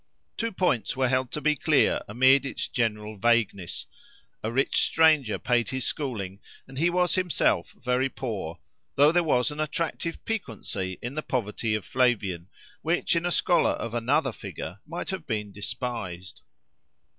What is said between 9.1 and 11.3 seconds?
there was an attractive piquancy in the